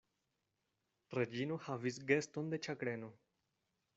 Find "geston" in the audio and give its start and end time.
2.11-2.51